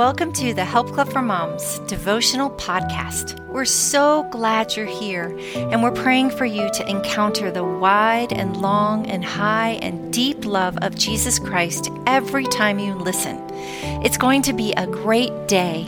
welcome 0.00 0.32
to 0.32 0.54
the 0.54 0.64
Help 0.64 0.90
Club 0.92 1.12
for 1.12 1.20
Moms 1.20 1.78
devotional 1.80 2.48
podcast. 2.52 3.38
We're 3.48 3.66
so 3.66 4.22
glad 4.30 4.74
you're 4.74 4.86
here, 4.86 5.38
and 5.54 5.82
we're 5.82 5.90
praying 5.90 6.30
for 6.30 6.46
you 6.46 6.70
to 6.70 6.88
encounter 6.88 7.50
the 7.50 7.64
wide 7.64 8.32
and 8.32 8.56
long 8.56 9.06
and 9.10 9.22
high 9.22 9.72
and 9.82 10.10
deep 10.10 10.46
love 10.46 10.78
of 10.80 10.94
Jesus 10.94 11.38
Christ 11.38 11.90
every 12.06 12.46
time 12.46 12.78
you 12.78 12.94
listen. 12.94 13.46
It's 14.02 14.16
going 14.16 14.40
to 14.40 14.54
be 14.54 14.72
a 14.72 14.86
great 14.86 15.34
day. 15.46 15.84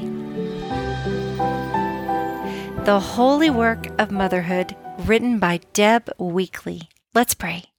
The 2.84 3.00
Holy 3.02 3.48
Work 3.48 3.98
of 3.98 4.10
Motherhood, 4.10 4.76
written 5.06 5.38
by 5.38 5.60
Deb 5.72 6.10
Weekley. 6.18 6.88
Let's 7.14 7.32
pray. 7.32 7.71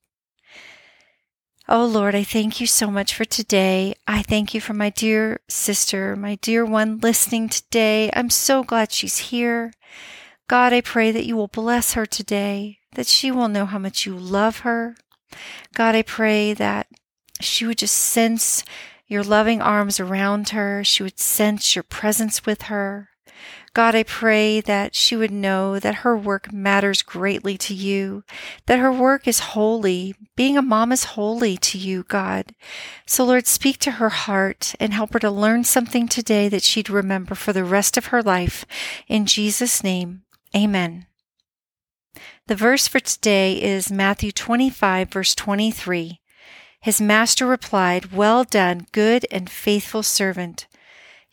Oh 1.76 1.88
Lord, 1.88 2.14
I 2.14 2.24
thank 2.24 2.62
you 2.62 2.68
so 2.68 2.92
much 2.92 3.16
for 3.16 3.26
today. 3.26 3.96
I 4.06 4.22
thank 4.22 4.54
you 4.54 4.62
for 4.62 4.76
my 4.76 4.92
dear 4.92 5.40
sister, 5.50 6.16
my 6.16 6.36
dear 6.36 6.64
one 6.64 7.00
listening 7.00 7.50
today. 7.50 8.12
I'm 8.14 8.30
so 8.30 8.64
glad 8.64 8.92
she's 8.92 9.18
here. 9.18 9.74
God, 10.48 10.72
I 10.72 10.82
pray 10.82 11.10
that 11.10 11.26
you 11.26 11.36
will 11.36 11.48
bless 11.48 11.94
her 11.94 12.06
today, 12.06 12.78
that 12.94 13.08
she 13.08 13.32
will 13.32 13.48
know 13.48 13.66
how 13.66 13.80
much 13.80 14.06
you 14.06 14.16
love 14.16 14.60
her. 14.60 14.96
God, 15.74 15.96
I 15.96 16.04
pray 16.04 16.54
that 16.54 16.86
she 17.42 17.66
would 17.66 17.80
just 17.80 17.96
sense 17.96 18.64
your 19.08 19.24
loving 19.24 19.60
arms 19.60 20.00
around 20.00 20.50
her. 20.50 20.84
She 20.84 21.02
would 21.02 21.18
sense 21.18 21.76
your 21.76 21.82
presence 21.82 22.46
with 22.46 22.64
her. 22.64 23.10
God, 23.74 23.96
I 23.96 24.04
pray 24.04 24.62
that 24.62 24.94
she 24.94 25.16
would 25.16 25.32
know 25.32 25.80
that 25.80 25.96
her 25.96 26.16
work 26.16 26.54
matters 26.54 27.02
greatly 27.02 27.58
to 27.58 27.74
you, 27.74 28.24
that 28.68 28.78
her 28.78 28.92
work 28.92 29.28
is 29.28 29.40
holy. 29.40 30.14
Being 30.36 30.58
a 30.58 30.62
mom 30.62 30.92
is 30.92 31.06
holy 31.06 31.58
to 31.58 31.80
you, 31.80 32.04
God. 32.04 32.54
So, 33.08 33.26
Lord, 33.26 33.48
speak 33.48 33.80
to 33.80 33.92
her 33.92 34.10
heart 34.10 34.76
and 34.80 34.94
help 34.94 35.14
her 35.14 35.20
to 35.20 35.32
learn 35.32 35.64
something 35.64 36.08
today 36.08 36.50
that 36.50 36.62
she'd 36.62 36.90
remember 36.90 37.34
for 37.34 37.52
the 37.52 37.64
rest 37.64 37.98
of 37.98 38.08
her 38.08 38.22
life. 38.22 38.64
In 39.08 39.26
Jesus' 39.26 39.84
name, 39.84 40.22
amen. 40.56 41.08
The 42.46 42.56
verse 42.56 42.88
for 42.88 43.00
today 43.00 43.60
is 43.60 43.92
Matthew 43.92 44.32
25, 44.32 45.10
verse 45.10 45.34
23. 45.34 46.20
His 46.80 47.02
master 47.02 47.48
replied, 47.48 48.12
Well 48.12 48.44
done, 48.44 48.86
good 48.92 49.26
and 49.32 49.50
faithful 49.50 50.04
servant. 50.04 50.68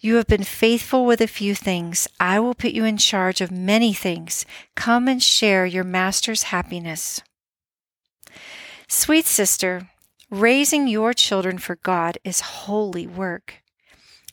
You 0.02 0.16
have 0.16 0.26
been 0.26 0.44
faithful 0.44 1.04
with 1.04 1.20
a 1.20 1.26
few 1.26 1.54
things. 1.54 2.08
I 2.18 2.40
will 2.40 2.54
put 2.54 2.72
you 2.72 2.86
in 2.86 2.96
charge 2.96 3.42
of 3.42 3.50
many 3.50 3.92
things. 3.92 4.46
Come 4.74 5.08
and 5.08 5.22
share 5.22 5.66
your 5.66 5.84
master's 5.84 6.44
happiness. 6.44 7.20
Sweet 8.88 9.26
sister, 9.26 9.90
raising 10.30 10.88
your 10.88 11.12
children 11.12 11.58
for 11.58 11.76
God 11.76 12.16
is 12.24 12.40
holy 12.40 13.06
work. 13.06 13.62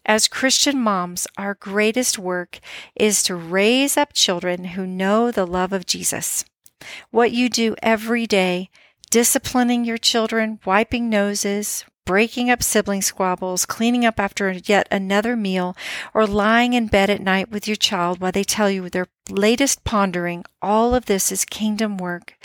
As 0.06 0.30
Christian 0.30 0.80
moms, 0.80 1.28
our 1.38 1.54
greatest 1.54 2.18
work 2.18 2.60
is 2.96 3.22
to 3.24 3.36
raise 3.36 3.98
up 3.98 4.14
children 4.14 4.64
who 4.64 4.88
know 4.88 5.32
the 5.32 5.46
love 5.46 5.74
of 5.74 5.86
Jesus. 5.86 6.46
What 7.12 7.34
you 7.34 7.50
do 7.50 7.76
every 7.84 8.26
day, 8.26 8.70
disciplining 9.10 9.84
your 9.84 9.98
children, 9.98 10.60
wiping 10.66 11.10
noses, 11.10 11.84
breaking 12.08 12.50
up 12.50 12.64
sibling 12.64 13.02
squabbles, 13.02 13.66
cleaning 13.66 14.06
up 14.06 14.18
after 14.18 14.50
yet 14.50 14.88
another 14.90 15.36
meal, 15.36 15.76
or 16.14 16.26
lying 16.26 16.72
in 16.72 16.88
bed 16.88 17.10
at 17.10 17.22
night 17.22 17.52
with 17.52 17.68
your 17.68 17.76
child 17.76 18.20
while 18.20 18.32
they 18.32 18.46
tell 18.46 18.72
you 18.72 18.90
their 18.90 19.08
latest 19.30 19.84
pondering, 19.84 20.46
all 20.62 20.96
of 20.96 21.06
this 21.06 21.34
is 21.34 21.44
kingdom 21.44 21.98
work. 21.98 22.36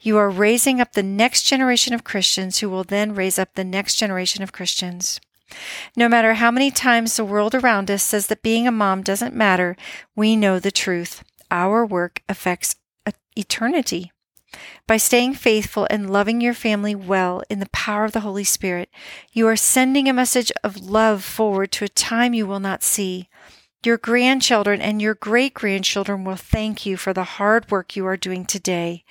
You 0.00 0.16
are 0.18 0.30
raising 0.30 0.80
up 0.80 0.92
the 0.92 1.02
next 1.02 1.42
generation 1.42 1.92
of 1.92 2.04
Christians 2.04 2.60
who 2.60 2.70
will 2.70 2.84
then 2.84 3.12
raise 3.14 3.40
up 3.40 3.54
the 3.54 3.64
next 3.64 3.96
generation 3.96 4.44
of 4.44 4.52
Christians. 4.52 5.20
No 5.96 6.08
matter 6.08 6.34
how 6.34 6.52
many 6.52 6.70
times 6.70 7.16
the 7.16 7.24
world 7.24 7.56
around 7.56 7.90
us 7.90 8.04
says 8.04 8.28
that 8.28 8.42
being 8.42 8.68
a 8.68 8.72
mom 8.72 9.02
doesn't 9.02 9.34
matter, 9.34 9.76
we 10.14 10.36
know 10.36 10.60
the 10.60 10.70
truth. 10.70 11.24
Our 11.50 11.84
work 11.84 12.22
affects 12.28 12.76
uh, 13.04 13.12
eternity. 13.34 14.12
By 14.86 14.96
staying 14.96 15.34
faithful 15.34 15.86
and 15.90 16.10
loving 16.10 16.40
your 16.40 16.54
family 16.54 16.94
well 16.94 17.42
in 17.50 17.60
the 17.60 17.68
power 17.70 18.04
of 18.04 18.12
the 18.12 18.20
Holy 18.20 18.44
Spirit, 18.44 18.88
you 19.32 19.46
are 19.46 19.56
sending 19.56 20.08
a 20.08 20.14
message 20.14 20.50
of 20.64 20.88
love 20.88 21.22
forward 21.22 21.72
to 21.72 21.84
a 21.84 21.88
time 21.88 22.32
you 22.32 22.46
will 22.46 22.60
not 22.60 22.82
see. 22.82 23.28
Your 23.84 23.98
grandchildren 23.98 24.80
and 24.80 25.00
your 25.00 25.14
great 25.14 25.54
grandchildren 25.54 26.24
will 26.24 26.36
thank 26.36 26.84
you 26.84 26.96
for 26.96 27.12
the 27.12 27.24
hard 27.24 27.70
work 27.70 27.94
you 27.94 28.06
are 28.06 28.16
doing 28.16 28.44
today. 28.44 29.04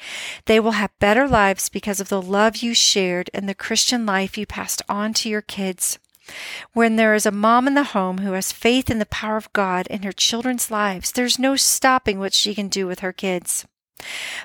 They 0.46 0.60
will 0.60 0.72
have 0.72 1.00
better 1.00 1.28
lives 1.28 1.70
because 1.70 2.00
of 2.00 2.10
the 2.10 2.22
love 2.22 2.58
you 2.58 2.74
shared 2.74 3.30
and 3.34 3.48
the 3.48 3.56
Christian 3.56 4.06
life 4.06 4.38
you 4.38 4.46
passed 4.46 4.82
on 4.90 5.14
to 5.16 5.30
your 5.30 5.42
kids. 5.42 6.00
When 6.74 6.98
there 6.98 7.16
is 7.16 7.26
a 7.26 7.32
mom 7.32 7.68
in 7.68 7.76
the 7.76 7.84
home 7.96 8.18
who 8.18 8.34
has 8.34 8.52
faith 8.52 8.90
in 8.90 9.00
the 9.00 9.06
power 9.06 9.38
of 9.38 9.54
God 9.54 9.88
in 9.88 10.04
her 10.04 10.12
children's 10.12 10.70
lives, 10.70 11.14
there's 11.14 11.40
no 11.40 11.56
stopping 11.56 12.20
what 12.20 12.34
she 12.34 12.54
can 12.54 12.68
do 12.68 12.88
with 12.88 13.00
her 13.00 13.14
kids. 13.14 13.66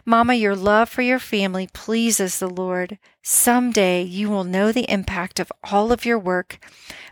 Mama, 0.04 0.34
your 0.34 0.56
love 0.56 0.88
for 0.88 1.02
your 1.02 1.18
family 1.18 1.68
pleases 1.72 2.38
the 2.38 2.48
Lord. 2.48 2.98
Someday 3.22 4.02
you 4.02 4.28
will 4.30 4.44
know 4.44 4.72
the 4.72 4.90
impact 4.90 5.38
of 5.38 5.52
all 5.70 5.92
of 5.92 6.04
your 6.04 6.18
work. 6.18 6.58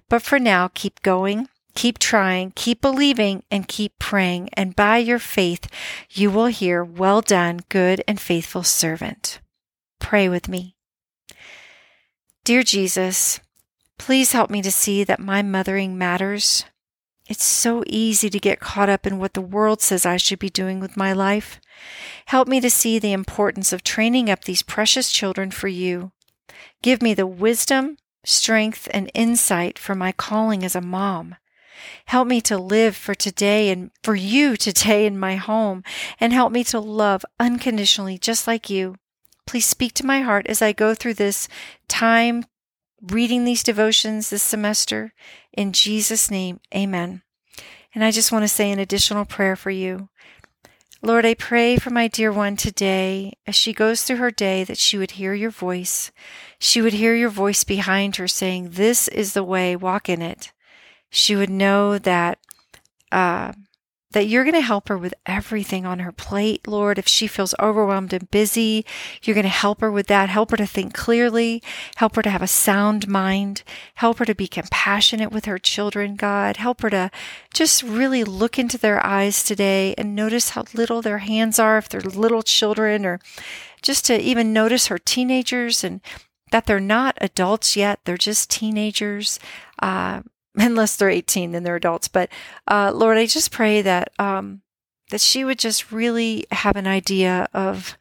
But 0.08 0.22
for 0.22 0.38
now, 0.38 0.68
keep 0.74 1.02
going, 1.02 1.48
keep 1.74 1.98
trying, 1.98 2.52
keep 2.56 2.80
believing, 2.80 3.44
and 3.50 3.68
keep 3.68 3.98
praying. 3.98 4.50
And 4.54 4.74
by 4.74 4.98
your 4.98 5.18
faith, 5.18 5.68
you 6.10 6.30
will 6.30 6.46
hear, 6.46 6.82
Well 6.82 7.20
done, 7.20 7.60
good 7.68 8.02
and 8.08 8.20
faithful 8.20 8.64
servant. 8.64 9.40
Pray 9.98 10.28
with 10.28 10.48
me. 10.48 10.74
Dear 12.44 12.62
Jesus, 12.62 13.38
please 13.98 14.32
help 14.32 14.50
me 14.50 14.62
to 14.62 14.72
see 14.72 15.04
that 15.04 15.20
my 15.20 15.42
mothering 15.42 15.96
matters. 15.96 16.64
It's 17.30 17.44
so 17.44 17.84
easy 17.86 18.28
to 18.28 18.40
get 18.40 18.58
caught 18.58 18.88
up 18.88 19.06
in 19.06 19.20
what 19.20 19.34
the 19.34 19.40
world 19.40 19.80
says 19.80 20.04
I 20.04 20.16
should 20.16 20.40
be 20.40 20.50
doing 20.50 20.80
with 20.80 20.96
my 20.96 21.12
life. 21.12 21.60
Help 22.26 22.48
me 22.48 22.60
to 22.60 22.68
see 22.68 22.98
the 22.98 23.12
importance 23.12 23.72
of 23.72 23.84
training 23.84 24.28
up 24.28 24.44
these 24.44 24.64
precious 24.64 25.12
children 25.12 25.52
for 25.52 25.68
you. 25.68 26.10
Give 26.82 27.00
me 27.00 27.14
the 27.14 27.28
wisdom, 27.28 27.98
strength, 28.24 28.88
and 28.92 29.12
insight 29.14 29.78
for 29.78 29.94
my 29.94 30.10
calling 30.10 30.64
as 30.64 30.74
a 30.74 30.80
mom. 30.80 31.36
Help 32.06 32.26
me 32.26 32.40
to 32.40 32.58
live 32.58 32.96
for 32.96 33.14
today 33.14 33.70
and 33.70 33.92
for 34.02 34.16
you 34.16 34.56
today 34.56 35.06
in 35.06 35.16
my 35.16 35.36
home, 35.36 35.84
and 36.18 36.32
help 36.32 36.50
me 36.50 36.64
to 36.64 36.80
love 36.80 37.24
unconditionally 37.38 38.18
just 38.18 38.48
like 38.48 38.68
you. 38.68 38.96
Please 39.46 39.66
speak 39.66 39.94
to 39.94 40.06
my 40.06 40.22
heart 40.22 40.48
as 40.48 40.60
I 40.60 40.72
go 40.72 40.94
through 40.94 41.14
this 41.14 41.46
time 41.86 42.44
reading 43.02 43.44
these 43.44 43.62
devotions 43.62 44.30
this 44.30 44.42
semester. 44.42 45.12
In 45.52 45.72
Jesus' 45.72 46.30
name, 46.30 46.60
amen. 46.74 47.22
And 47.94 48.04
I 48.04 48.10
just 48.10 48.30
want 48.30 48.44
to 48.44 48.48
say 48.48 48.70
an 48.70 48.78
additional 48.78 49.24
prayer 49.24 49.56
for 49.56 49.70
you. 49.70 50.08
Lord, 51.02 51.24
I 51.24 51.32
pray 51.32 51.76
for 51.76 51.88
my 51.88 52.08
dear 52.08 52.30
one 52.30 52.56
today 52.56 53.32
as 53.46 53.54
she 53.56 53.72
goes 53.72 54.02
through 54.02 54.18
her 54.18 54.30
day 54.30 54.64
that 54.64 54.76
she 54.76 54.98
would 54.98 55.12
hear 55.12 55.32
your 55.32 55.50
voice. 55.50 56.12
She 56.58 56.82
would 56.82 56.92
hear 56.92 57.14
your 57.14 57.30
voice 57.30 57.64
behind 57.64 58.16
her 58.16 58.28
saying, 58.28 58.70
This 58.72 59.08
is 59.08 59.32
the 59.32 59.42
way, 59.42 59.74
walk 59.74 60.10
in 60.10 60.20
it. 60.20 60.52
She 61.08 61.34
would 61.34 61.48
know 61.48 61.96
that 61.98 62.38
uh, 63.10 63.52
that 64.12 64.26
you're 64.26 64.42
going 64.44 64.54
to 64.54 64.60
help 64.60 64.88
her 64.88 64.98
with 64.98 65.14
everything 65.24 65.86
on 65.86 66.00
her 66.00 66.10
plate, 66.10 66.66
Lord. 66.66 66.98
If 66.98 67.06
she 67.06 67.28
feels 67.28 67.54
overwhelmed 67.60 68.12
and 68.12 68.30
busy, 68.30 68.84
you're 69.22 69.34
going 69.34 69.44
to 69.44 69.48
help 69.48 69.80
her 69.80 69.90
with 69.90 70.08
that. 70.08 70.28
Help 70.28 70.50
her 70.50 70.56
to 70.56 70.66
think 70.66 70.94
clearly. 70.94 71.62
Help 71.96 72.16
her 72.16 72.22
to 72.22 72.30
have 72.30 72.42
a 72.42 72.48
sound 72.48 73.06
mind. 73.06 73.62
Help 73.94 74.18
her 74.18 74.24
to 74.24 74.34
be 74.34 74.48
compassionate 74.48 75.30
with 75.30 75.44
her 75.44 75.58
children, 75.58 76.16
God. 76.16 76.56
Help 76.56 76.80
her 76.80 76.90
to 76.90 77.10
just 77.54 77.84
really 77.84 78.24
look 78.24 78.58
into 78.58 78.78
their 78.78 79.04
eyes 79.04 79.44
today 79.44 79.94
and 79.96 80.16
notice 80.16 80.50
how 80.50 80.64
little 80.74 81.02
their 81.02 81.18
hands 81.18 81.60
are 81.60 81.78
if 81.78 81.88
they're 81.88 82.00
little 82.00 82.42
children 82.42 83.06
or 83.06 83.20
just 83.80 84.04
to 84.06 84.20
even 84.20 84.52
notice 84.52 84.88
her 84.88 84.98
teenagers 84.98 85.84
and 85.84 86.00
that 86.50 86.66
they're 86.66 86.80
not 86.80 87.16
adults 87.20 87.76
yet. 87.76 88.00
They're 88.04 88.16
just 88.16 88.50
teenagers. 88.50 89.38
Uh, 89.80 90.22
unless 90.54 90.96
they're 90.96 91.10
18 91.10 91.52
then 91.52 91.62
they're 91.62 91.76
adults. 91.76 92.08
But 92.08 92.28
uh, 92.66 92.92
lord 92.94 93.18
i 93.18 93.26
just 93.26 93.50
pray 93.52 93.82
that 93.82 94.12
um, 94.18 94.62
that 95.10 95.20
she 95.20 95.44
would 95.44 95.58
just 95.58 95.92
really 95.92 96.46
have 96.50 96.76
an 96.76 96.86
idea 96.86 97.48
of 97.52 97.96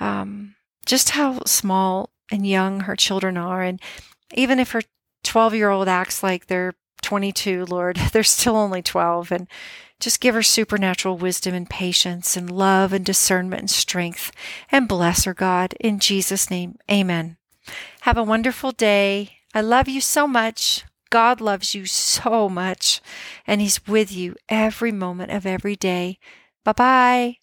um, 0.00 0.54
just 0.86 1.10
how 1.10 1.40
small 1.44 2.10
and 2.30 2.46
young 2.46 2.80
her 2.80 2.96
children 2.96 3.36
are. 3.36 3.62
And 3.62 3.80
even 4.34 4.58
if 4.58 4.72
her 4.72 4.82
12 5.24 5.54
year 5.54 5.70
old 5.70 5.88
acts 5.88 6.22
like 6.22 6.46
they're 6.46 6.74
22 7.02 7.64
lord 7.66 7.96
they're 8.12 8.22
still 8.22 8.56
only 8.56 8.82
12 8.82 9.32
and 9.32 9.48
just 9.98 10.20
give 10.20 10.34
her 10.34 10.42
supernatural 10.42 11.18
wisdom 11.18 11.54
and 11.54 11.68
patience 11.68 12.36
and 12.36 12.50
love 12.50 12.94
and 12.94 13.04
discernment 13.04 13.60
and 13.60 13.70
strength. 13.70 14.32
And 14.72 14.88
bless 14.88 15.24
her 15.24 15.34
god 15.34 15.74
in 15.78 15.98
jesus 15.98 16.50
name. 16.50 16.78
Amen. 16.90 17.36
Have 18.02 18.16
a 18.16 18.22
wonderful 18.22 18.72
day. 18.72 19.32
I 19.52 19.60
love 19.60 19.88
you 19.88 20.00
so 20.00 20.26
much 20.26 20.84
God 21.10 21.40
loves 21.40 21.74
you 21.74 21.86
so 21.86 22.48
much, 22.48 23.00
and 23.46 23.60
He's 23.60 23.86
with 23.86 24.12
you 24.12 24.36
every 24.48 24.92
moment 24.92 25.32
of 25.32 25.46
every 25.46 25.76
day. 25.76 26.18
Bye 26.64 26.72
bye. 26.72 27.39